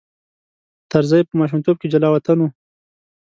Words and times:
طرزی 0.91 1.21
په 1.27 1.33
ماشومتوب 1.39 1.75
کې 1.79 1.91
جلاوطن 1.93 2.37
و. 2.41 2.47